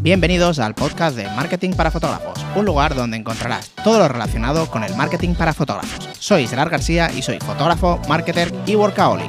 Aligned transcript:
Bienvenidos 0.00 0.60
al 0.60 0.76
podcast 0.76 1.16
de 1.16 1.24
Marketing 1.24 1.72
para 1.72 1.90
Fotógrafos, 1.90 2.38
un 2.54 2.64
lugar 2.64 2.94
donde 2.94 3.16
encontrarás 3.16 3.74
todo 3.82 3.98
lo 3.98 4.06
relacionado 4.06 4.70
con 4.70 4.84
el 4.84 4.94
marketing 4.94 5.34
para 5.34 5.52
fotógrafos. 5.52 6.08
Soy 6.20 6.46
Gerard 6.46 6.70
García 6.70 7.10
y 7.12 7.20
soy 7.20 7.40
fotógrafo, 7.40 8.00
marketer 8.08 8.52
y 8.64 8.76
workaholic. 8.76 9.28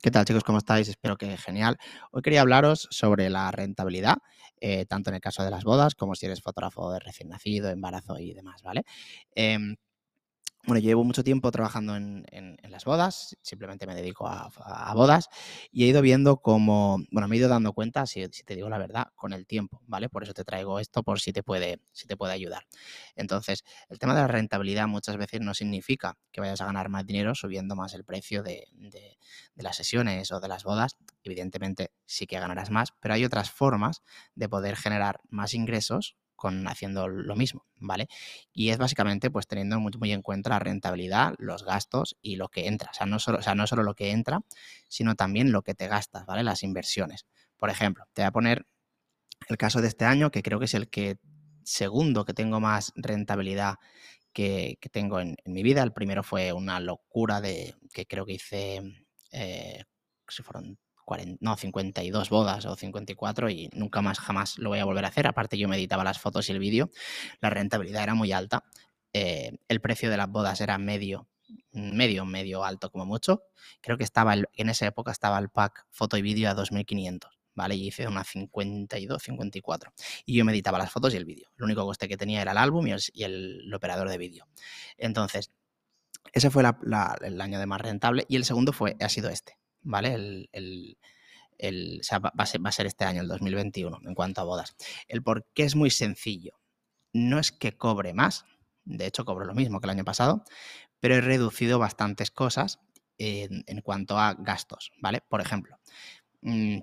¿Qué 0.00 0.10
tal 0.10 0.24
chicos? 0.24 0.44
¿Cómo 0.44 0.56
estáis? 0.56 0.88
Espero 0.88 1.18
que 1.18 1.36
genial. 1.36 1.76
Hoy 2.10 2.22
quería 2.22 2.40
hablaros 2.40 2.88
sobre 2.90 3.28
la 3.28 3.50
rentabilidad, 3.50 4.16
eh, 4.58 4.86
tanto 4.86 5.10
en 5.10 5.16
el 5.16 5.20
caso 5.20 5.44
de 5.44 5.50
las 5.50 5.62
bodas 5.62 5.94
como 5.94 6.14
si 6.14 6.24
eres 6.24 6.40
fotógrafo 6.40 6.90
de 6.90 7.00
recién 7.00 7.28
nacido, 7.28 7.68
embarazo 7.68 8.18
y 8.18 8.32
demás, 8.32 8.62
¿vale? 8.62 8.84
Em, 9.34 9.76
bueno, 10.66 10.80
yo 10.80 10.88
llevo 10.88 11.04
mucho 11.04 11.22
tiempo 11.22 11.50
trabajando 11.52 11.96
en, 11.96 12.24
las 12.68 12.84
bodas, 12.84 13.36
simplemente 13.40 13.86
me 13.86 13.94
dedico 13.94 14.28
a, 14.28 14.92
bodas 14.94 15.28
y 15.70 15.84
he 15.84 15.86
ido 15.86 16.02
viendo 16.02 16.38
cómo, 16.38 16.98
bueno, 17.10 17.28
me 17.28 17.36
he 17.36 17.38
ido 17.38 17.48
dando 17.48 17.72
cuenta, 17.72 18.04
si, 18.04 18.28
te 18.28 18.54
digo 18.54 18.68
la 18.68 18.76
verdad, 18.76 19.06
con 19.14 19.32
el 19.32 19.46
tiempo, 19.46 19.80
¿vale? 19.86 20.08
Por 20.08 20.24
eso 20.24 20.34
te 20.34 20.44
traigo 20.44 20.80
esto, 20.80 21.02
por 21.02 21.20
si 21.20 21.32
te 21.32 21.42
puede, 21.42 21.80
si 21.92 22.06
te 22.06 22.16
puede 22.16 22.32
ayudar. 22.32 22.66
Entonces, 23.14 23.64
el 23.88 23.98
tema 23.98 24.14
de 24.14 24.22
la 24.22 24.26
rentabilidad 24.26 24.88
muchas 24.88 25.16
veces 25.16 25.40
no 25.40 25.54
significa 25.54 26.18
que 26.32 26.40
vayas 26.40 26.60
a 26.60 26.66
ganar 26.66 26.88
más 26.88 27.06
dinero 27.06 27.34
subiendo 27.34 27.76
más 27.76 27.94
el 27.94 28.04
precio 28.04 28.42
de, 28.42 28.66
de 28.72 29.62
las 29.62 29.76
sesiones 29.76 30.32
o 30.32 30.40
de 30.40 30.48
las 30.48 30.64
bodas. 30.64 30.96
Evidentemente 31.22 31.92
sí 32.04 32.26
que 32.26 32.38
ganarás 32.40 32.70
más, 32.70 32.92
pero 33.00 33.14
hay 33.14 33.24
otras 33.24 33.50
formas 33.50 34.02
de 34.34 34.48
poder 34.48 34.76
generar 34.76 35.20
más 35.30 35.54
ingresos 35.54 36.16
con 36.36 36.68
haciendo 36.68 37.08
lo 37.08 37.34
mismo, 37.34 37.66
¿vale? 37.80 38.08
Y 38.52 38.70
es 38.70 38.78
básicamente 38.78 39.30
pues 39.30 39.46
teniendo 39.46 39.80
muy, 39.80 39.92
muy, 39.98 40.12
en 40.12 40.22
cuenta 40.22 40.50
la 40.50 40.58
rentabilidad, 40.58 41.34
los 41.38 41.64
gastos 41.64 42.16
y 42.22 42.36
lo 42.36 42.48
que 42.48 42.68
entra. 42.68 42.90
O 42.90 42.94
sea, 42.94 43.06
no 43.06 43.18
solo, 43.18 43.38
o 43.38 43.42
sea, 43.42 43.54
no 43.54 43.66
solo 43.66 43.82
lo 43.82 43.94
que 43.94 44.10
entra, 44.10 44.40
sino 44.88 45.14
también 45.14 45.52
lo 45.52 45.62
que 45.62 45.74
te 45.74 45.88
gastas, 45.88 46.26
¿vale? 46.26 46.42
Las 46.44 46.62
inversiones. 46.62 47.26
Por 47.56 47.70
ejemplo, 47.70 48.04
te 48.12 48.22
voy 48.22 48.28
a 48.28 48.32
poner 48.32 48.66
el 49.48 49.56
caso 49.56 49.80
de 49.80 49.88
este 49.88 50.04
año, 50.04 50.30
que 50.30 50.42
creo 50.42 50.58
que 50.58 50.66
es 50.66 50.74
el 50.74 50.88
que 50.88 51.18
segundo 51.64 52.24
que 52.24 52.34
tengo 52.34 52.60
más 52.60 52.92
rentabilidad 52.96 53.76
que, 54.32 54.78
tengo 54.92 55.20
en, 55.20 55.36
mi 55.46 55.62
vida. 55.62 55.82
El 55.82 55.92
primero 55.92 56.22
fue 56.22 56.52
una 56.52 56.78
locura 56.80 57.40
de 57.40 57.74
que 57.92 58.06
creo 58.06 58.26
que 58.26 58.34
hice, 58.34 58.82
eh, 59.32 59.84
fueron 60.42 60.78
no, 61.40 61.56
52 61.56 62.30
bodas 62.30 62.66
o 62.66 62.76
54 62.76 63.50
y 63.50 63.70
nunca 63.72 64.02
más 64.02 64.18
jamás 64.18 64.58
lo 64.58 64.70
voy 64.70 64.78
a 64.78 64.84
volver 64.84 65.04
a 65.04 65.08
hacer. 65.08 65.26
Aparte 65.26 65.58
yo 65.58 65.68
me 65.68 65.76
editaba 65.76 66.04
las 66.04 66.18
fotos 66.18 66.48
y 66.48 66.52
el 66.52 66.58
vídeo, 66.58 66.90
la 67.40 67.50
rentabilidad 67.50 68.02
era 68.02 68.14
muy 68.14 68.32
alta, 68.32 68.64
eh, 69.12 69.58
el 69.68 69.80
precio 69.80 70.10
de 70.10 70.16
las 70.16 70.28
bodas 70.28 70.60
era 70.60 70.78
medio, 70.78 71.28
medio, 71.72 72.24
medio 72.24 72.64
alto 72.64 72.90
como 72.90 73.06
mucho. 73.06 73.44
Creo 73.80 73.96
que 73.96 74.04
estaba 74.04 74.34
en 74.34 74.68
esa 74.68 74.86
época 74.86 75.12
estaba 75.12 75.38
el 75.38 75.48
pack 75.48 75.86
foto 75.90 76.16
y 76.16 76.22
vídeo 76.22 76.50
a 76.50 76.54
2500. 76.54 77.36
¿vale? 77.56 77.74
Y 77.74 77.88
hice 77.88 78.06
una 78.06 78.22
52, 78.22 79.22
54. 79.22 79.92
Y 80.26 80.36
yo 80.36 80.44
me 80.44 80.52
editaba 80.52 80.78
las 80.78 80.92
fotos 80.92 81.14
y 81.14 81.16
el 81.16 81.24
vídeo. 81.24 81.48
Lo 81.56 81.64
único 81.64 81.84
coste 81.84 82.06
que 82.06 82.16
tenía 82.16 82.42
era 82.42 82.52
el 82.52 82.58
álbum 82.58 82.86
y 82.86 83.24
el, 83.24 83.72
operador 83.74 84.08
de 84.08 84.18
vídeo. 84.18 84.46
Entonces, 84.98 85.50
ese 86.32 86.50
fue 86.50 86.62
el 86.62 87.40
año 87.40 87.58
de 87.58 87.66
más 87.66 87.80
rentable. 87.80 88.26
Y 88.28 88.36
el 88.36 88.44
segundo 88.44 88.72
fue, 88.72 88.96
ha 89.00 89.08
sido 89.08 89.30
este. 89.30 89.58
¿Vale? 89.86 90.48
El, 90.52 90.98
va, 92.12 92.32
a 92.36 92.46
ser, 92.46 92.64
va, 92.64 92.68
a 92.68 92.72
ser, 92.72 92.86
este 92.86 93.04
año, 93.04 93.22
el 93.22 93.28
2021, 93.28 94.00
en 94.04 94.14
cuanto 94.14 94.40
a 94.40 94.44
bodas. 94.44 94.76
El 95.08 95.22
por 95.22 95.46
qué 95.54 95.64
es 95.64 95.76
muy 95.76 95.90
sencillo. 95.90 96.60
No 97.12 97.38
es 97.38 97.52
que 97.52 97.76
cobre 97.76 98.12
más, 98.12 98.44
de 98.84 99.06
hecho 99.06 99.24
cobro 99.24 99.46
lo 99.46 99.54
mismo 99.54 99.80
que 99.80 99.86
el 99.86 99.90
año 99.90 100.04
pasado, 100.04 100.44
pero 101.00 101.14
he 101.14 101.20
reducido 101.20 101.78
bastantes 101.78 102.30
cosas 102.30 102.80
en, 103.18 103.80
cuanto 103.82 104.18
a 104.18 104.34
gastos, 104.34 104.92
¿vale? 104.98 105.22
Por 105.28 105.40
ejemplo, 105.40 105.78
mm, 106.42 106.78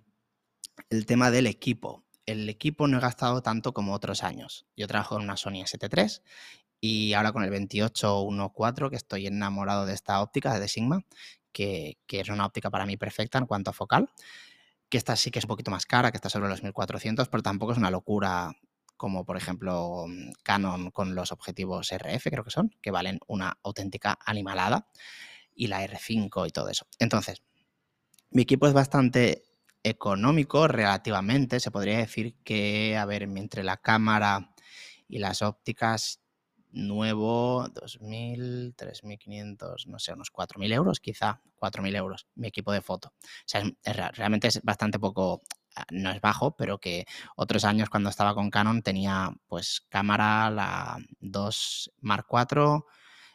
el 0.90 1.06
tema 1.06 1.30
del 1.30 1.48
equipo. 1.48 2.04
El 2.26 2.48
equipo 2.50 2.88
no 2.88 2.98
he 2.98 3.02
gastado 3.02 3.44
tanto 3.44 3.73
como 3.73 3.94
otros 3.94 4.23
años. 4.23 4.66
Yo 4.78 4.88
trabajo 4.88 5.17
en 5.17 5.23
una 5.23 5.36
Sony 5.36 5.61
ST3 5.66 6.22
y 6.80 7.14
ahora 7.14 7.33
con 7.33 7.44
el 7.44 7.50
2814, 7.50 8.89
que 8.89 8.95
estoy 8.95 9.27
enamorado 9.27 9.86
de 9.86 9.94
esta 9.94 10.22
óptica 10.22 10.58
de 10.58 10.67
Sigma, 10.67 11.06
que, 11.53 11.97
es 12.09 12.30
una 12.30 12.45
óptica 12.45 12.69
para 12.69 12.86
mí 12.86 12.97
perfecta 12.97 13.37
en 13.37 13.45
cuanto 13.45 13.69
a 13.69 13.73
focal, 13.73 14.09
que 14.89 14.97
esta 14.97 15.15
sí 15.15 15.31
que 15.31 15.39
es 15.39 15.45
un 15.45 15.49
poquito 15.49 15.71
más 15.71 15.86
cara, 15.86 16.11
que 16.11 16.17
está 16.17 16.30
sobre 16.30 16.49
los 16.49 16.64
1400, 16.64 17.30
pero 17.30 17.43
tampoco 17.43 17.71
es 17.71 17.77
una 17.77 17.91
locura 17.91 18.52
como 18.97 19.25
por 19.25 19.37
ejemplo 19.37 20.05
mm, 20.08 20.31
Canon 20.43 20.91
con 20.91 21.15
los 21.15 21.31
objetivos 21.31 21.91
RF, 21.91 22.30
creo 22.30 22.43
que 22.43 22.52
son, 22.52 22.75
que 22.81 22.91
valen 22.91 23.19
una 23.27 23.58
auténtica 23.64 24.17
animalada, 24.25 24.87
y 25.55 25.67
la 25.67 25.86
R5 25.86 26.47
y 26.47 26.52
todo 26.52 26.69
eso. 26.69 26.87
Entonces, 26.99 27.43
mi 28.31 28.41
equipo 28.41 28.67
es 28.67 28.73
bastante 28.73 29.43
económico 29.83 30.67
relativamente, 30.67 31.59
se 31.59 31.70
podría 31.70 31.97
decir 31.97 32.35
que, 32.43 32.97
a 32.97 33.05
ver, 33.05 33.23
entre 33.23 33.64
la 33.64 33.77
cámara 33.77 34.53
y 35.08 35.20
las 35.20 35.41
ópticas 35.41 36.23
nuevo, 36.73 37.67
2.000, 37.70 38.76
3.500, 38.76 39.88
no 39.88 40.00
sé, 40.00 40.14
unos 40.14 40.32
4.000 40.32 40.73
euros, 40.73 41.00
quizá 41.00 41.42
4.000 41.56 41.95
euros, 41.95 42.28
mi 42.36 42.48
equipo 42.48 42.72
de 42.72 42.82
foto. 42.82 43.10
O 43.10 43.45
sea, 43.45 43.64
realmente 44.14 44.48
es 44.48 44.61
bastante 44.64 45.00
poco, 45.00 45.44
ah, 45.76 45.86
no 45.92 46.12
es 46.12 46.20
bajo, 46.20 46.56
pero 46.56 46.80
que 46.80 47.06
otros 47.36 47.64
años 47.64 47.89
cuando 47.89 48.10
estaba 48.10 48.33
con 48.33 48.50
Canon 48.50 48.82
tenía 48.82 49.32
pues 49.48 49.86
cámara, 49.89 50.50
la 50.50 50.98
2 51.20 51.92
Mark 52.02 52.26
IV, 52.32 52.83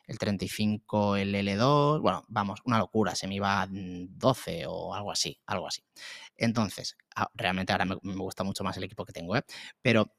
el 0.08 0.18
35 0.18 1.16
el 1.16 1.34
L2, 1.34 2.00
bueno, 2.00 2.24
vamos, 2.28 2.60
una 2.64 2.78
locura, 2.78 3.14
se 3.14 3.28
me 3.28 3.36
iba 3.36 3.66
12 3.70 4.64
o 4.66 4.94
algo 4.94 5.12
así, 5.12 5.38
algo 5.46 5.66
así. 5.66 5.84
Entonces, 6.36 6.96
ah, 7.14 7.30
realmente 7.34 7.72
ahora 7.72 7.84
me, 7.84 7.96
me 8.02 8.16
gusta 8.16 8.42
mucho 8.42 8.64
más 8.64 8.76
el 8.78 8.84
equipo 8.84 9.04
que 9.04 9.12
tengo, 9.12 9.36
¿eh? 9.36 9.42
pero 9.82 10.12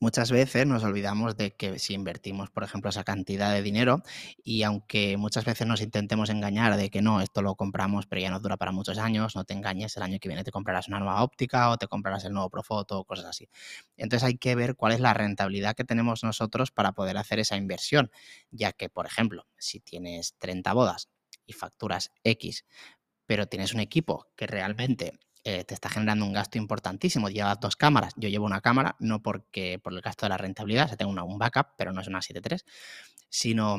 muchas 0.00 0.30
veces 0.30 0.66
nos 0.66 0.84
olvidamos 0.84 1.36
de 1.36 1.54
que 1.54 1.78
si 1.78 1.94
invertimos, 1.94 2.50
por 2.50 2.64
ejemplo, 2.64 2.90
esa 2.90 3.04
cantidad 3.04 3.52
de 3.52 3.62
dinero 3.62 4.02
y 4.42 4.62
aunque 4.62 5.16
muchas 5.16 5.44
veces 5.44 5.66
nos 5.66 5.80
intentemos 5.80 6.30
engañar 6.30 6.76
de 6.76 6.90
que 6.90 7.02
no, 7.02 7.20
esto 7.20 7.42
lo 7.42 7.54
compramos 7.54 8.06
pero 8.06 8.20
ya 8.22 8.30
no 8.30 8.40
dura 8.40 8.56
para 8.56 8.72
muchos 8.72 8.98
años, 8.98 9.36
no 9.36 9.44
te 9.44 9.54
engañes, 9.54 9.96
el 9.96 10.02
año 10.02 10.18
que 10.20 10.28
viene 10.28 10.44
te 10.44 10.50
comprarás 10.50 10.88
una 10.88 10.98
nueva 11.00 11.22
óptica 11.22 11.70
o 11.70 11.76
te 11.78 11.88
comprarás 11.88 12.24
el 12.24 12.32
nuevo 12.32 12.50
Profoto 12.50 12.98
o 13.00 13.04
cosas 13.04 13.26
así. 13.26 13.48
Entonces 13.96 14.26
hay 14.26 14.38
que 14.38 14.54
ver 14.54 14.76
cuál 14.76 14.92
es 14.92 15.00
la 15.00 15.14
rentabilidad 15.14 15.74
que 15.74 15.84
tenemos 15.84 16.24
nosotros 16.24 16.70
para 16.70 16.92
poder 16.92 17.16
hacer 17.16 17.38
esa 17.38 17.56
inversión, 17.56 18.10
ya 18.50 18.72
que, 18.72 18.88
por 18.88 19.06
ejemplo, 19.06 19.46
si 19.58 19.80
tienes 19.80 20.34
30 20.38 20.72
bodas 20.72 21.08
y 21.46 21.52
facturas 21.52 22.12
X, 22.24 22.64
pero 23.26 23.46
tienes 23.46 23.74
un 23.74 23.80
equipo 23.80 24.28
que 24.36 24.46
realmente 24.46 25.12
eh, 25.48 25.62
te 25.62 25.74
está 25.74 25.88
generando 25.88 26.24
un 26.24 26.32
gasto 26.32 26.58
importantísimo. 26.58 27.28
Llevas 27.28 27.60
dos 27.60 27.76
cámaras. 27.76 28.12
Yo 28.16 28.28
llevo 28.28 28.46
una 28.46 28.60
cámara, 28.60 28.96
no 28.98 29.22
porque 29.22 29.78
por 29.78 29.92
el 29.92 30.00
gasto 30.00 30.26
de 30.26 30.30
la 30.30 30.36
rentabilidad, 30.36 30.92
o 30.92 30.96
tengo 30.96 31.12
una, 31.12 31.22
un 31.22 31.38
backup, 31.38 31.68
pero 31.78 31.92
no 31.92 32.00
es 32.00 32.08
una 32.08 32.18
7.3, 32.18 32.64
sino 33.28 33.78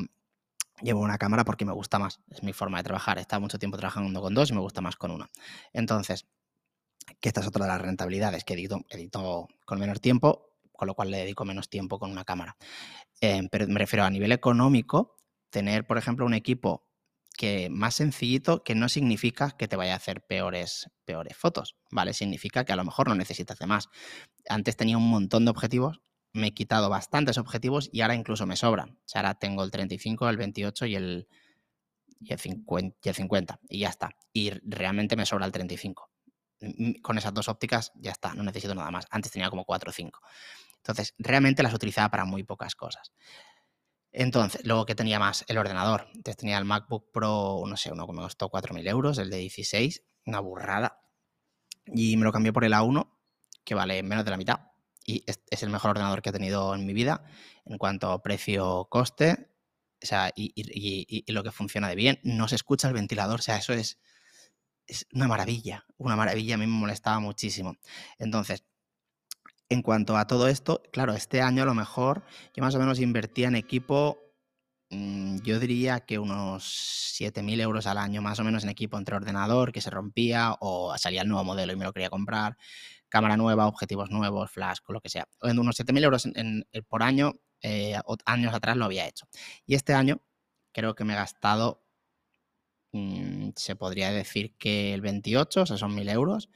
llevo 0.81 1.01
una 1.01 1.17
cámara 1.17 1.43
porque 1.43 1.65
me 1.65 1.73
gusta 1.73 1.99
más. 1.99 2.21
Es 2.31 2.41
mi 2.41 2.53
forma 2.53 2.77
de 2.77 2.85
trabajar. 2.85 3.17
He 3.17 3.21
estado 3.21 3.41
mucho 3.41 3.59
tiempo 3.59 3.75
trabajando 3.77 4.21
con 4.21 4.33
dos 4.33 4.49
y 4.49 4.53
me 4.53 4.61
gusta 4.61 4.79
más 4.79 4.95
con 4.95 5.11
una. 5.11 5.29
Entonces, 5.73 6.25
que 7.19 7.27
esta 7.27 7.41
es 7.41 7.47
otra 7.47 7.65
de 7.65 7.71
las 7.73 7.81
rentabilidades, 7.81 8.45
que 8.45 8.53
edito, 8.53 8.85
edito 8.89 9.49
con 9.65 9.77
menos 9.77 9.99
tiempo, 9.99 10.53
con 10.71 10.87
lo 10.87 10.93
cual 10.95 11.11
le 11.11 11.17
dedico 11.17 11.43
menos 11.43 11.69
tiempo 11.69 11.99
con 11.99 12.09
una 12.11 12.23
cámara. 12.23 12.55
Eh, 13.19 13.45
pero 13.51 13.67
me 13.67 13.79
refiero 13.79 14.05
a 14.05 14.09
nivel 14.09 14.31
económico, 14.31 15.17
tener, 15.49 15.85
por 15.85 15.97
ejemplo, 15.97 16.25
un 16.25 16.33
equipo 16.33 16.86
que 17.37 17.69
más 17.69 17.95
sencillito, 17.95 18.63
que 18.63 18.75
no 18.75 18.89
significa 18.89 19.51
que 19.51 19.67
te 19.67 19.75
vaya 19.75 19.93
a 19.93 19.97
hacer 19.97 20.25
peores, 20.25 20.89
peores 21.05 21.37
fotos, 21.37 21.77
¿vale? 21.91 22.13
Significa 22.13 22.65
que 22.65 22.73
a 22.73 22.75
lo 22.75 22.83
mejor 22.83 23.07
no 23.07 23.15
necesitas 23.15 23.59
de 23.59 23.67
más. 23.67 23.89
Antes 24.49 24.75
tenía 24.75 24.97
un 24.97 25.09
montón 25.09 25.45
de 25.45 25.51
objetivos, 25.51 26.01
me 26.33 26.47
he 26.47 26.53
quitado 26.53 26.89
bastantes 26.89 27.37
objetivos 27.37 27.89
y 27.93 28.01
ahora 28.01 28.15
incluso 28.15 28.45
me 28.45 28.55
sobran. 28.55 28.89
O 28.89 29.07
sea, 29.07 29.21
ahora 29.21 29.35
tengo 29.35 29.63
el 29.63 29.71
35, 29.71 30.27
el 30.27 30.37
28 30.37 30.85
y 30.87 30.95
el, 30.95 31.27
y 32.19 32.33
el, 32.33 32.39
50, 32.39 32.97
y 33.03 33.09
el 33.09 33.15
50 33.15 33.59
y 33.69 33.79
ya 33.79 33.89
está. 33.89 34.09
Y 34.33 34.51
realmente 34.63 35.15
me 35.15 35.25
sobra 35.25 35.45
el 35.45 35.51
35. 35.51 36.09
Con 37.03 37.19
esas 37.19 37.35
dos 37.35 37.49
ópticas 37.49 37.91
ya 37.95 38.11
está, 38.11 38.33
no 38.33 38.41
necesito 38.41 38.73
nada 38.73 38.89
más. 38.89 39.05
Antes 39.11 39.31
tenía 39.31 39.51
como 39.51 39.63
4 39.63 39.91
o 39.91 39.93
5. 39.93 40.19
Entonces, 40.77 41.13
realmente 41.19 41.61
las 41.61 41.73
utilizaba 41.73 42.09
para 42.09 42.25
muy 42.25 42.43
pocas 42.43 42.73
cosas. 42.73 43.11
Entonces, 44.19 44.65
luego 44.65 44.87
que 44.87 44.95
tenía 44.95 45.19
más 45.19 45.45
el 45.47 45.59
ordenador. 45.59 46.07
Entonces 46.07 46.37
tenía 46.37 46.57
el 46.57 46.65
MacBook 46.65 47.11
Pro, 47.11 47.61
no 47.67 47.77
sé, 47.77 47.91
uno 47.91 48.07
que 48.07 48.13
me 48.13 48.23
costó 48.23 48.49
4.000 48.49 48.89
euros, 48.89 49.19
el 49.19 49.29
de 49.29 49.37
16, 49.37 50.03
una 50.25 50.39
burrada. 50.39 50.99
Y 51.85 52.17
me 52.17 52.23
lo 52.23 52.31
cambié 52.31 52.51
por 52.51 52.65
el 52.65 52.73
A1, 52.73 53.15
que 53.63 53.75
vale 53.75 54.01
menos 54.01 54.25
de 54.25 54.31
la 54.31 54.37
mitad. 54.37 54.71
Y 55.05 55.23
es, 55.27 55.61
el 55.61 55.69
mejor 55.69 55.91
ordenador 55.91 56.23
que 56.23 56.29
he 56.29 56.33
tenido 56.33 56.73
en 56.73 56.87
mi 56.87 56.93
vida 56.93 57.25
en 57.63 57.77
cuanto 57.77 58.11
a 58.11 58.23
precio-coste. 58.23 59.51
O 60.01 60.05
sea, 60.07 60.31
y, 60.35 61.31
lo 61.31 61.43
que 61.43 61.51
funciona 61.51 61.87
de 61.87 61.95
bien. 61.95 62.19
No 62.23 62.47
se 62.47 62.55
escucha 62.55 62.87
el 62.87 62.95
ventilador, 62.95 63.39
o 63.39 63.43
sea, 63.43 63.57
eso 63.57 63.73
es, 63.73 63.99
es 64.87 65.05
una 65.13 65.27
maravilla, 65.27 65.85
una 65.97 66.15
maravilla. 66.15 66.55
A 66.55 66.57
mí 66.57 66.65
me 66.65 66.73
molestaba 66.73 67.19
muchísimo. 67.19 67.77
Entonces, 68.17 68.65
en 69.69 69.81
cuanto 69.81 70.17
a 70.17 70.27
todo 70.27 70.47
esto, 70.47 70.81
claro, 70.91 71.13
este 71.13 71.41
año 71.41 71.63
a 71.63 71.65
lo 71.65 71.73
mejor 71.73 72.23
yo 72.55 72.63
más 72.63 72.75
o 72.75 72.79
menos 72.79 72.99
invertía 72.99 73.47
en 73.47 73.55
equipo 73.55 74.19
mm, 74.89 75.39
yo 75.43 75.59
diría 75.59 76.01
que 76.01 76.19
unos 76.19 76.63
7.000 77.19 77.59
euros 77.61 77.87
al 77.87 77.97
año 77.97 78.21
más 78.21 78.39
o 78.39 78.43
menos 78.43 78.63
en 78.63 78.69
equipo 78.69 78.97
entre 78.97 79.15
ordenador 79.15 79.71
que 79.71 79.81
se 79.81 79.89
rompía 79.89 80.55
o 80.59 80.97
salía 80.97 81.21
el 81.21 81.27
nuevo 81.29 81.43
modelo 81.43 81.73
y 81.73 81.75
me 81.75 81.85
lo 81.85 81.93
quería 81.93 82.09
comprar, 82.09 82.57
cámara 83.09 83.37
nueva, 83.37 83.67
objetivos 83.67 84.09
nuevos, 84.11 84.51
flash, 84.51 84.79
lo 84.87 85.01
que 85.01 85.09
sea. 85.09 85.27
En 85.41 85.59
unos 85.59 85.75
7.000 85.77 86.03
euros 86.03 86.27
por 86.87 87.03
año, 87.03 87.33
eh, 87.61 87.99
años 88.25 88.53
atrás 88.53 88.77
lo 88.77 88.85
había 88.85 89.07
hecho. 89.07 89.27
Y 89.65 89.75
este 89.75 89.93
año 89.93 90.21
creo 90.71 90.95
que 90.95 91.03
me 91.03 91.13
he 91.13 91.15
gastado, 91.15 91.83
mm, 92.91 93.26
se 93.57 93.75
podría 93.75 94.11
decir 94.11 94.55
que 94.57 94.93
el 94.93 95.01
28, 95.01 95.61
o 95.61 95.65
sea, 95.65 95.77
son 95.77 95.95
1.000 95.95 96.09
euros, 96.09 96.49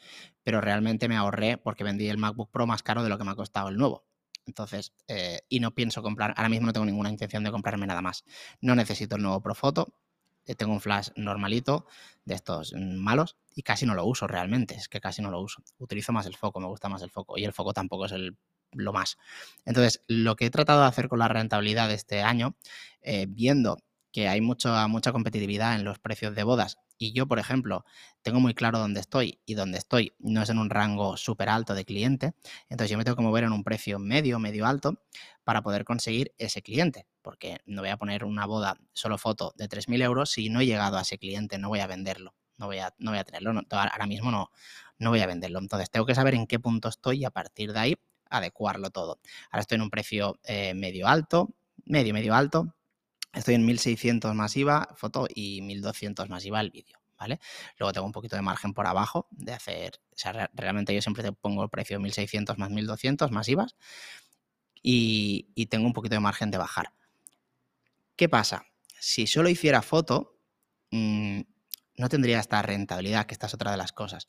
pero 0.44 0.62
realmente 0.62 1.10
me 1.10 1.18
ahorré 1.18 1.58
porque 1.58 1.84
vendí 1.84 2.08
el 2.08 2.18
MacBook 2.18 2.52
Pro 2.52 2.68
más 2.68 2.84
caro 2.84 3.04
de 3.04 3.10
lo 3.10 3.18
que 3.18 3.24
me 3.24 3.32
ha 3.32 3.36
costado 3.36 3.70
el 3.70 3.78
nuevo. 3.78 4.06
Entonces, 4.46 4.94
eh, 5.08 5.42
y 5.50 5.60
no 5.60 5.72
pienso 5.72 6.02
comprar, 6.02 6.34
ahora 6.36 6.50
mismo 6.50 6.68
no 6.68 6.74
tengo 6.74 6.86
ninguna 6.86 7.10
intención 7.10 7.44
de 7.44 7.52
comprarme 7.52 7.86
nada 7.88 8.02
más. 8.02 8.24
No 8.60 8.76
necesito 8.76 9.16
el 9.16 9.22
nuevo 9.22 9.42
Profoto, 9.42 9.94
eh, 10.46 10.56
tengo 10.56 10.74
un 10.74 10.82
flash 10.82 11.10
normalito 11.16 11.86
de 12.26 12.36
estos 12.36 12.74
mm, 12.74 12.96
malos 12.98 13.38
y 13.56 13.64
casi 13.64 13.86
no 13.86 13.94
lo 13.94 14.06
uso 14.06 14.28
realmente, 14.28 14.76
es 14.76 14.88
que 14.88 15.00
casi 15.00 15.22
no 15.22 15.30
lo 15.30 15.40
uso. 15.42 15.64
Utilizo 15.78 16.12
más 16.12 16.26
el 16.26 16.36
foco, 16.36 16.60
me 16.60 16.68
gusta 16.68 16.90
más 16.90 17.02
el 17.02 17.12
foco 17.12 17.38
y 17.38 17.46
el 17.46 17.54
foco 17.54 17.74
tampoco 17.74 18.06
es 18.06 18.12
el, 18.14 18.38
lo 18.72 18.94
más. 18.94 19.18
Entonces, 19.66 20.02
lo 20.08 20.36
que 20.36 20.46
he 20.48 20.50
tratado 20.50 20.82
de 20.82 20.88
hacer 20.88 21.08
con 21.08 21.20
la 21.20 21.28
rentabilidad 21.28 21.88
de 21.88 21.96
este 21.96 22.22
año, 22.22 22.56
eh, 23.02 23.28
viendo 23.30 23.78
que 24.12 24.28
hay 24.28 24.42
mucha, 24.42 24.88
mucha 24.88 25.12
competitividad 25.12 25.76
en 25.76 25.84
los 25.84 26.00
precios 26.00 26.36
de 26.36 26.44
bodas 26.44 26.78
y 26.98 27.14
yo, 27.14 27.28
por 27.28 27.40
ejemplo, 27.40 27.84
tengo 28.22 28.40
muy 28.40 28.54
claro 28.54 28.78
dónde 28.78 29.00
estoy 29.00 29.40
y 29.46 29.56
dónde 29.56 29.80
estoy 29.80 30.14
no 30.20 30.44
es 30.44 30.50
en 30.50 30.60
un 30.60 30.70
rango 30.70 31.18
súper 31.18 31.50
alto 31.50 31.74
de 31.74 31.84
cliente, 31.84 32.34
entonces 32.70 32.92
yo 32.92 32.98
me 32.98 33.04
tengo 33.04 33.18
que 33.18 33.24
mover 33.24 33.44
en 33.44 33.54
un 33.54 33.64
precio 33.64 33.98
medio, 33.98 34.38
medio 34.38 34.68
alto 34.68 35.02
para 35.44 35.64
poder 35.64 35.84
conseguir 35.84 36.34
ese 36.38 36.62
cliente, 36.62 37.08
porque 37.22 37.60
no 37.66 37.82
voy 37.82 37.90
a 37.90 37.98
poner 37.98 38.24
una 38.24 38.46
boda 38.46 38.78
solo 38.94 39.18
foto 39.18 39.54
de 39.58 39.68
3.000 39.68 40.02
euros 40.04 40.30
si 40.30 40.50
no 40.50 40.62
he 40.62 40.66
llegado 40.66 40.98
a 40.98 41.02
ese 41.02 41.18
cliente, 41.18 41.58
no 41.58 41.70
voy 41.70 41.80
a 41.80 41.88
venderlo, 41.88 42.36
no 42.58 42.68
voy 42.68 42.78
a, 42.78 42.94
no 43.00 43.12
voy 43.12 43.20
a 43.20 43.24
tenerlo, 43.24 43.60
ahora 43.72 44.06
mismo 44.06 44.30
no, 44.30 44.52
no 45.00 45.10
voy 45.10 45.22
a 45.22 45.26
venderlo. 45.26 45.60
Entonces 45.60 45.90
tengo 45.90 46.06
que 46.06 46.16
saber 46.16 46.36
en 46.36 46.46
qué 46.46 46.60
punto 46.60 46.88
estoy 46.88 47.22
y 47.22 47.26
a 47.26 47.32
partir 47.32 47.74
de 47.74 47.80
ahí 47.80 47.96
adecuarlo 48.30 48.92
todo. 48.92 49.20
Ahora 49.50 49.62
estoy 49.62 49.78
en 49.78 49.82
un 49.82 49.90
precio 49.90 50.40
eh, 50.44 50.74
medio 50.76 51.08
alto, 51.08 51.50
medio, 51.86 52.14
medio 52.14 52.36
alto, 52.36 52.76
Estoy 53.34 53.56
en 53.56 53.66
1600 53.66 54.36
masiva 54.36 54.90
foto 54.96 55.28
y 55.34 55.62
1200 55.62 56.30
masiva 56.30 56.60
el 56.62 56.72
vídeo, 56.72 57.00
¿vale? 57.18 57.40
Luego 57.78 57.94
tengo 57.94 58.06
un 58.06 58.12
poquito 58.12 58.36
de 58.36 58.42
margen 58.42 58.74
por 58.74 58.88
abajo 58.88 59.28
de 59.32 59.54
hacer, 59.54 60.02
o 60.14 60.18
sea, 60.18 60.50
realmente 60.54 60.94
yo 60.94 61.02
siempre 61.02 61.24
te 61.24 61.32
pongo 61.32 61.64
el 61.64 61.70
precio 61.70 62.00
1600 62.00 62.58
más 62.58 62.70
1200 62.70 63.32
masivas 63.32 63.76
y, 64.82 65.50
y 65.56 65.68
tengo 65.68 65.88
un 65.88 65.94
poquito 65.94 66.16
de 66.16 66.20
margen 66.22 66.52
de 66.52 66.58
bajar. 66.58 66.94
¿Qué 68.16 68.30
pasa? 68.30 68.66
Si 69.00 69.28
solo 69.28 69.50
hiciera 69.50 69.82
foto, 69.82 70.38
mmm, 70.92 71.42
no 71.98 72.10
tendría 72.10 72.40
esta 72.40 72.62
rentabilidad, 72.62 73.26
que 73.26 73.34
esta 73.34 73.48
es 73.48 73.54
otra 73.54 73.72
de 73.72 73.78
las 73.78 73.94
cosas. 73.94 74.28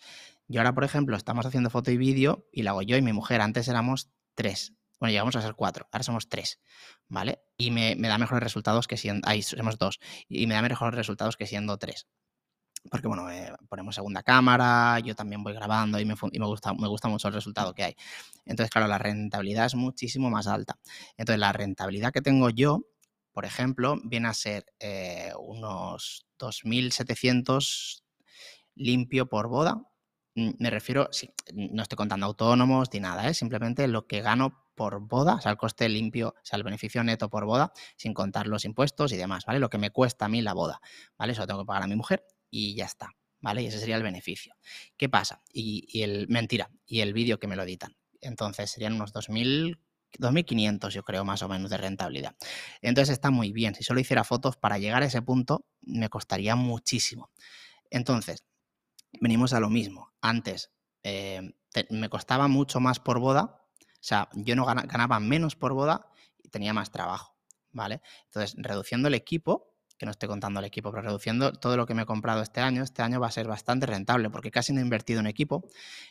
Yo 0.49 0.61
ahora, 0.61 0.75
por 0.75 0.85
ejemplo, 0.85 1.17
estamos 1.17 1.47
haciendo 1.47 1.71
foto 1.71 1.91
y 1.91 1.97
vídeo 1.97 2.47
y 2.53 2.63
la 2.63 2.71
hago 2.71 2.83
yo 2.83 2.97
y 2.97 3.03
mi 3.03 3.13
mujer. 3.13 3.41
Antes 3.41 3.69
éramos 3.69 4.11
tres. 4.35 4.75
Bueno, 5.03 5.11
llegamos 5.11 5.35
a 5.35 5.43
ser 5.43 5.57
cuatro, 5.57 5.89
ahora 5.91 6.05
somos 6.05 6.29
tres, 6.29 6.61
¿vale? 7.09 7.43
Y 7.57 7.73
me, 7.73 7.97
da 7.97 8.19
mejores 8.19 8.41
resultados 8.41 8.87
que 8.87 8.97
siendo, 8.97 9.29
ahí 9.29 9.43
somos 9.43 9.77
dos, 9.77 9.99
y 10.29 10.47
me 10.47 10.55
da 10.55 10.63
mejores 10.63 10.95
resultados 10.95 11.37
que 11.37 11.45
siendo 11.49 11.77
tres. 11.77 12.07
Porque, 12.89 13.09
bueno, 13.09 13.29
eh, 13.29 13.53
ponemos 13.69 13.97
segunda 13.97 14.23
cámara, 14.23 15.01
yo 15.01 15.17
también 15.17 15.43
voy 15.43 15.55
grabando 15.55 15.99
y, 15.99 16.05
me, 16.05 16.15
gusta, 16.47 16.73
me 16.75 16.87
gusta 16.87 17.09
mucho 17.09 17.27
el 17.27 17.35
resultado 17.35 17.75
que 17.75 17.83
hay. 17.83 17.97
Entonces, 18.47 18.71
claro, 18.71 18.87
la 18.87 18.99
rentabilidad 18.99 19.67
es 19.67 19.75
muchísimo 19.75 20.31
más 20.31 20.47
alta. 20.47 20.79
Entonces, 21.17 21.41
la 21.41 21.53
rentabilidad 21.53 22.13
que 22.13 22.23
tengo 22.23 22.49
yo, 22.51 22.83
por 23.33 23.45
ejemplo, 23.45 23.97
viene 24.05 24.29
a 24.29 24.35
ser 24.35 24.67
eh, 24.79 25.33
unos 25.37 26.29
2.700 26.39 28.05
limpio 28.77 29.29
por 29.29 29.49
boda. 29.49 29.83
Mm, 30.37 30.51
me 30.61 30.71
refiero, 30.71 31.11
no 31.55 31.83
estoy 31.83 31.97
contando 31.97 32.25
autónomos 32.27 32.89
ni 32.93 33.01
nada, 33.01 33.29
¿eh? 33.29 33.35
simplemente 33.35 33.89
lo 33.89 34.07
que 34.07 34.21
gano 34.21 34.62
por 34.75 35.01
boda, 35.01 35.35
o 35.35 35.41
sea, 35.41 35.53
el 35.53 35.59
coste 35.59 35.89
limpio, 35.89 36.29
o 36.29 36.45
sea, 36.45 36.57
el 36.57 36.63
beneficio 36.63 37.03
neto 37.05 37.29
por 37.29 37.45
boda, 37.45 37.73
sin 37.97 38.15
contar 38.15 38.47
los 38.47 38.65
impuestos 38.65 39.13
y 39.13 39.17
demás, 39.17 39.45
¿vale? 39.47 39.59
Lo 39.59 39.71
que 39.71 39.79
me 39.79 39.91
cuesta 39.91 40.27
a 40.27 40.29
mí 40.29 40.43
la 40.43 40.55
boda, 40.55 40.81
¿vale? 41.19 41.33
Eso 41.33 41.43
lo 41.43 41.47
tengo 41.47 41.61
que 41.61 41.67
pagar 41.67 41.83
a 41.85 41.87
mi 41.87 41.97
mujer 41.97 42.25
y 42.51 42.75
ya 42.75 42.85
está, 42.85 43.11
¿vale? 43.41 43.63
Y 43.63 43.67
ese 43.67 43.79
sería 43.79 43.97
el 43.97 44.03
beneficio. 44.03 44.55
¿Qué 44.97 45.09
pasa? 45.09 45.43
Y, 45.53 46.03
el, 46.03 46.29
mentira, 46.29 46.71
y 46.87 47.01
el 47.01 47.13
vídeo 47.13 47.39
que 47.39 47.47
me 47.47 47.57
lo 47.57 47.63
editan. 47.63 47.97
Entonces 48.21 48.71
serían 48.71 48.95
unos 48.95 49.13
2.000 49.13 49.79
2.500 50.19 50.91
yo 50.91 51.05
creo 51.05 51.25
más 51.25 51.43
o 51.43 51.49
menos 51.49 51.71
de 51.71 51.79
rentabilidad. 51.79 52.37
Entonces 52.83 53.15
está 53.15 53.31
muy 53.31 53.51
bien. 53.51 53.75
Si 53.75 53.83
solo 53.83 53.99
hiciera 53.99 54.25
fotos 54.25 54.59
para 54.59 54.77
llegar 54.77 55.03
a 55.03 55.07
ese 55.07 55.23
punto 55.23 55.65
me 55.81 56.11
costaría 56.11 56.55
muchísimo. 56.55 57.31
Entonces, 57.89 58.45
venimos 59.21 59.55
a 59.55 59.61
lo 59.61 59.71
mismo. 59.71 60.13
Antes 60.21 60.71
eh, 61.03 61.55
me 61.91 62.09
costaba 62.09 62.49
mucho 62.49 62.81
más 62.81 63.01
por 63.01 63.19
boda 63.21 63.62
sea, 64.05 64.29
yo 64.35 64.57
no 64.57 64.65
ganaba 64.65 65.21
menos 65.21 65.57
por 65.57 65.73
boda 65.73 66.09
y 66.43 66.49
tenía 66.49 66.73
más 66.73 66.91
trabajo, 66.91 67.37
¿vale? 67.71 68.03
Entonces, 68.25 68.55
reduciendo 68.59 69.09
el 69.09 69.15
equipo, 69.15 69.73
que 69.97 70.07
no 70.07 70.11
estoy 70.11 70.29
contando 70.29 70.59
el 70.59 70.67
equipo, 70.67 70.91
pero 70.91 71.03
reduciendo 71.03 71.53
todo 71.53 71.77
lo 71.77 71.87
que 71.87 71.95
me 71.95 72.03
he 72.03 72.07
comprado 72.07 72.43
este 72.43 72.61
año, 72.61 72.83
este 72.83 73.03
año 73.03 73.21
va 73.21 73.29
a 73.29 73.31
ser 73.31 73.47
bastante 73.47 73.87
rentable 73.87 74.31
porque 74.31 74.51
casi 74.51 74.73
no 74.73 74.81
he 74.81 74.83
invertido 74.83 75.21
en 75.21 75.29
equipo, 75.29 75.69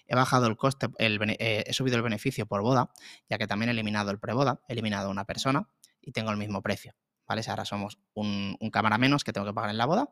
he 0.08 0.16
bajado 0.16 0.48
el 0.48 0.56
coste, 0.56 0.88
eh, 0.98 1.64
he 1.68 1.74
subido 1.74 1.98
el 1.98 2.02
beneficio 2.02 2.46
por 2.46 2.62
boda, 2.62 2.94
ya 3.30 3.38
que 3.38 3.48
también 3.48 3.68
he 3.68 3.74
eliminado 3.74 4.10
el 4.12 4.20
preboda, 4.20 4.62
he 4.70 4.74
eliminado 4.74 5.10
una 5.10 5.26
persona 5.26 5.68
y 6.00 6.14
tengo 6.14 6.32
el 6.32 6.38
mismo 6.38 6.62
precio. 6.62 6.96
¿Vale? 7.28 7.44
ahora 7.48 7.64
somos 7.64 7.98
un, 8.14 8.58
un 8.60 8.72
cámara 8.72 8.98
menos 8.98 9.24
que 9.24 9.32
tengo 9.32 9.48
que 9.48 9.54
pagar 9.54 9.70
en 9.70 9.78
la 9.78 9.86
boda 9.86 10.10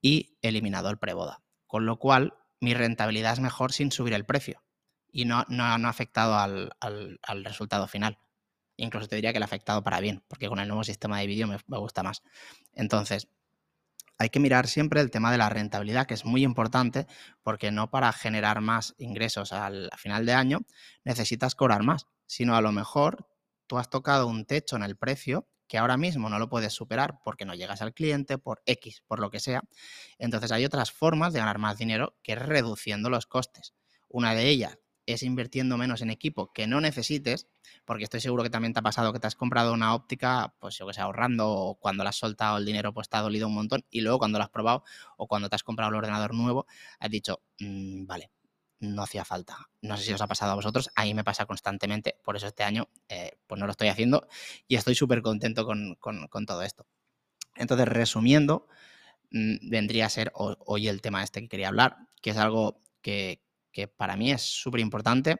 y 0.00 0.38
he 0.40 0.48
eliminado 0.48 0.88
el 0.88 0.98
preboda. 0.98 1.42
Con 1.66 1.84
lo 1.84 1.98
cual, 1.98 2.34
mi 2.58 2.72
rentabilidad 2.72 3.34
es 3.34 3.40
mejor 3.40 3.72
sin 3.72 3.92
subir 3.92 4.14
el 4.14 4.24
precio 4.24 4.63
y 5.14 5.26
no, 5.26 5.44
no, 5.48 5.62
ha 5.62 5.76
afectado 5.88 6.36
al, 6.36 7.20
resultado 7.44 7.86
final. 7.86 8.18
Incluso 8.76 9.06
te 9.06 9.14
diría 9.14 9.32
que 9.32 9.38
le 9.38 9.44
ha 9.44 9.46
afectado 9.46 9.84
para 9.84 10.00
bien, 10.00 10.24
porque 10.26 10.48
con 10.48 10.58
el 10.58 10.66
nuevo 10.66 10.82
sistema 10.82 11.20
de 11.20 11.28
vídeo 11.28 11.46
me, 11.46 11.56
gusta 11.78 12.02
más. 12.02 12.24
Entonces, 12.72 13.28
hay 14.18 14.28
que 14.30 14.40
mirar 14.40 14.66
siempre 14.66 15.00
el 15.00 15.12
tema 15.12 15.30
de 15.30 15.38
la 15.38 15.48
rentabilidad, 15.48 16.06
que 16.06 16.14
es 16.14 16.24
muy 16.24 16.42
importante, 16.42 17.06
porque 17.44 17.70
no 17.70 17.92
para 17.92 18.12
generar 18.12 18.60
más 18.60 18.96
ingresos 18.98 19.52
al 19.52 19.88
final 19.96 20.26
de 20.26 20.32
año 20.32 20.60
necesitas 21.04 21.54
cobrar 21.54 21.84
más, 21.84 22.08
sino 22.26 22.56
a 22.56 22.60
lo 22.60 22.72
mejor 22.72 23.28
tú 23.68 23.78
has 23.78 23.90
tocado 23.90 24.26
un 24.26 24.44
techo 24.44 24.74
en 24.74 24.82
el 24.82 24.96
precio 24.96 25.48
que 25.68 25.78
ahora 25.78 25.96
mismo 25.96 26.28
no 26.28 26.40
lo 26.40 26.48
puedes 26.48 26.72
superar 26.72 27.20
porque 27.22 27.44
no 27.44 27.54
llegas 27.54 27.82
al 27.82 27.94
cliente, 27.94 28.36
por 28.36 28.62
X, 28.66 29.04
por 29.06 29.20
lo 29.20 29.30
que 29.30 29.38
sea. 29.38 29.62
Entonces 30.18 30.50
hay 30.50 30.64
otras 30.64 30.90
formas 30.90 31.32
de 31.32 31.38
ganar 31.38 31.58
más 31.58 31.78
dinero 31.78 32.16
que 32.24 32.34
reduciendo 32.34 33.10
los 33.10 33.26
costes. 33.26 33.74
Una 34.08 34.34
de 34.34 34.48
ellas 34.48 34.78
es 35.06 35.22
invirtiendo 35.22 35.76
menos 35.76 36.02
en 36.02 36.10
equipo 36.10 36.52
que 36.52 36.66
no 36.66 36.80
necesites, 36.80 37.46
porque 37.84 38.04
estoy 38.04 38.20
seguro 38.20 38.42
que 38.42 38.50
también 38.50 38.72
te 38.72 38.80
ha 38.80 38.82
pasado 38.82 39.12
que 39.12 39.20
te 39.20 39.26
has 39.26 39.36
comprado 39.36 39.72
una 39.72 39.94
óptica, 39.94 40.54
pues 40.58 40.78
yo 40.78 40.86
que 40.86 40.94
sé, 40.94 41.00
ahorrando, 41.00 41.50
o 41.50 41.74
cuando 41.76 42.02
le 42.02 42.08
has 42.08 42.16
soltado 42.16 42.58
el 42.58 42.64
dinero, 42.64 42.92
pues 42.92 43.08
te 43.08 43.16
ha 43.16 43.20
dolido 43.20 43.48
un 43.48 43.54
montón, 43.54 43.84
y 43.90 44.00
luego 44.00 44.18
cuando 44.18 44.38
lo 44.38 44.44
has 44.44 44.50
probado, 44.50 44.84
o 45.16 45.26
cuando 45.26 45.48
te 45.48 45.56
has 45.56 45.62
comprado 45.62 45.90
el 45.90 45.96
ordenador 45.96 46.34
nuevo, 46.34 46.66
has 46.98 47.10
dicho, 47.10 47.40
mm, 47.60 48.06
vale, 48.06 48.30
no 48.80 49.02
hacía 49.02 49.24
falta. 49.24 49.68
No 49.82 49.96
sé 49.96 50.04
si 50.04 50.12
os 50.12 50.20
ha 50.20 50.26
pasado 50.26 50.52
a 50.52 50.54
vosotros, 50.54 50.90
a 50.94 51.04
mí 51.04 51.14
me 51.14 51.24
pasa 51.24 51.46
constantemente, 51.46 52.16
por 52.22 52.36
eso 52.36 52.46
este 52.46 52.62
año 52.64 52.88
eh, 53.08 53.38
pues 53.46 53.58
no 53.58 53.66
lo 53.66 53.72
estoy 53.72 53.88
haciendo 53.88 54.26
y 54.68 54.76
estoy 54.76 54.94
súper 54.94 55.22
contento 55.22 55.66
con, 55.66 55.96
todo 56.46 56.62
esto. 56.62 56.86
Entonces, 57.56 57.88
resumiendo, 57.88 58.66
mm, 59.30 59.70
vendría 59.70 60.06
a 60.06 60.10
ser 60.10 60.32
hoy 60.34 60.88
el 60.88 61.02
tema 61.02 61.22
este 61.22 61.40
que 61.42 61.48
quería 61.48 61.68
hablar, 61.68 61.96
que 62.20 62.30
es 62.30 62.36
algo 62.36 62.80
que, 63.02 63.42
que 63.74 63.88
para 63.88 64.16
mí 64.16 64.30
es 64.32 64.40
súper 64.40 64.80
importante 64.80 65.36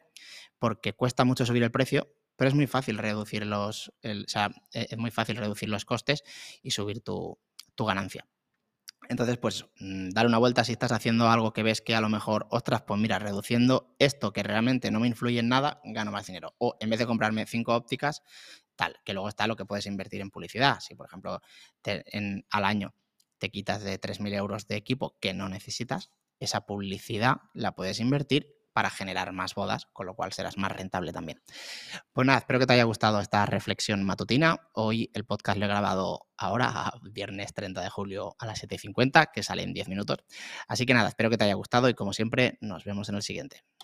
porque 0.59 0.93
cuesta 0.93 1.25
mucho 1.25 1.47
subir 1.47 1.63
el 1.63 1.71
precio, 1.71 2.13
pero 2.37 2.49
es 2.49 2.55
muy 2.55 2.67
fácil 2.67 2.99
reducir 2.99 3.47
los, 3.47 3.93
e, 4.03 4.25
es 4.73 4.99
muy 4.99 5.11
fácil 5.11 5.37
reducir 5.37 5.69
los 5.69 5.85
costes 5.85 6.25
y 6.63 6.73
subir 6.73 7.01
tu, 7.01 7.39
ganancia. 7.79 8.27
Entonces, 9.09 9.37
pues, 9.37 9.67
mm, 9.79 10.11
dar 10.11 10.27
una 10.27 10.39
vuelta 10.39 10.65
si 10.65 10.73
estás 10.73 10.93
haciendo 10.93 11.29
algo 11.29 11.53
que 11.53 11.63
ves 11.63 11.81
que 11.81 11.95
a 11.95 12.01
lo 12.01 12.09
mejor, 12.09 12.47
ostras, 12.51 12.83
pues 12.83 12.99
mira, 12.99 13.19
reduciendo 13.19 13.95
esto 13.99 14.33
que 14.33 14.43
realmente 14.43 14.91
no 14.91 15.01
me 15.01 15.07
influye 15.07 15.41
en 15.41 15.49
nada, 15.49 15.81
gano 15.85 16.11
más 16.11 16.27
dinero. 16.27 16.55
O 16.59 16.77
en 16.81 16.91
vez 16.91 16.99
de 16.99 17.07
comprarme 17.07 17.47
cinco 17.47 17.75
ópticas, 17.75 18.23
tal, 18.77 18.97
que 19.05 19.13
luego 19.13 19.29
está 19.29 19.47
lo 19.47 19.57
que 19.57 19.67
puedes 19.67 19.87
invertir 19.87 20.21
en 20.23 20.31
publicidad. 20.31 20.81
Si, 20.81 20.95
por 20.95 21.07
ejemplo, 21.07 21.41
en, 21.85 22.47
al 22.51 22.65
año 22.65 22.95
te 23.39 23.51
quitas 23.51 23.83
de 23.83 24.01
3.000 24.01 24.33
euros 24.35 24.67
de 24.67 24.77
equipo 24.77 25.19
que 25.21 25.35
no 25.35 25.49
necesitas, 25.51 26.11
esa 26.41 26.67
publicidad 26.67 27.37
la 27.55 27.75
puedes 27.75 28.01
invertir 28.01 28.55
para 28.75 28.91
generar 28.91 29.33
más 29.33 29.55
bodas, 29.55 29.87
con 29.93 30.05
lo 30.05 30.15
cual 30.15 30.33
serás 30.33 30.59
más 30.59 30.73
rentable 30.73 31.13
también. 31.13 31.41
Pues 32.13 32.27
nada, 32.27 32.41
espero 32.41 32.59
que 32.59 32.67
te 32.67 32.73
haya 32.75 32.85
gustado 32.85 33.21
esta 33.21 33.47
reflexión 33.47 34.03
matutina. 34.03 34.69
Hoy 34.73 35.11
el 35.15 35.25
podcast 35.25 35.59
lo 35.59 35.65
he 35.65 35.69
grabado 35.69 36.27
ahora, 36.37 36.93
viernes 37.03 37.55
30 37.55 37.81
de 37.81 37.89
julio 37.89 38.35
a 38.39 38.47
las 38.47 38.63
7.50, 38.63 39.31
que 39.33 39.45
sale 39.45 39.63
en 39.63 39.73
10 39.73 39.89
minutos. 39.89 40.19
Así 40.67 40.85
que 40.85 40.93
nada, 40.93 41.09
espero 41.09 41.31
que 41.31 41.39
te 41.39 41.45
haya 41.45 41.55
gustado 41.55 41.89
y 41.89 41.95
como 41.95 42.13
siempre, 42.13 42.59
nos 42.61 42.85
vemos 42.85 43.09
en 43.09 43.15
el 43.15 43.23
siguiente. 43.23 43.65